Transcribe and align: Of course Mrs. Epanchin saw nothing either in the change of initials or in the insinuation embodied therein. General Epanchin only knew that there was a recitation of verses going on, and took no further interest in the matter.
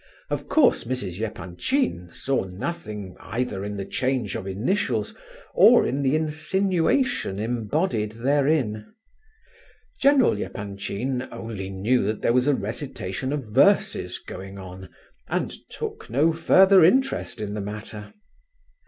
Of 0.31 0.47
course 0.49 0.83
Mrs. 0.85 1.21
Epanchin 1.21 2.09
saw 2.11 2.45
nothing 2.45 3.15
either 3.19 3.63
in 3.63 3.77
the 3.77 3.85
change 3.85 4.33
of 4.33 4.47
initials 4.47 5.13
or 5.53 5.85
in 5.85 6.01
the 6.01 6.15
insinuation 6.15 7.37
embodied 7.37 8.13
therein. 8.13 8.95
General 9.99 10.39
Epanchin 10.41 11.27
only 11.31 11.69
knew 11.69 12.01
that 12.07 12.23
there 12.23 12.33
was 12.33 12.47
a 12.47 12.55
recitation 12.55 13.31
of 13.31 13.43
verses 13.43 14.17
going 14.17 14.57
on, 14.57 14.89
and 15.27 15.53
took 15.69 16.09
no 16.09 16.33
further 16.33 16.83
interest 16.83 17.39
in 17.39 17.53
the 17.53 17.61
matter. 17.61 18.11